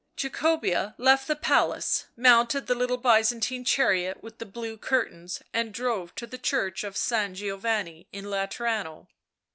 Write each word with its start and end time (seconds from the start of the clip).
Jacobea 0.17 0.95
left 0.97 1.27
the 1.27 1.35
palace, 1.35 2.07
mounted 2.17 2.65
the] 2.65 2.75
ittle 2.81 2.97
Byzantine 2.97 3.63
chariot 3.63 4.23
with 4.23 4.39
the 4.39 4.47
blue 4.47 4.75
curtains 4.75 5.43
and 5.53 5.71
drove 5.71 6.15
to 6.15 6.25
the 6.25 6.39
church 6.39 6.83
of 6.83 6.97
San 6.97 7.35
Giovanni 7.35 8.07
in 8.11 8.25
Laterano. 8.25 9.09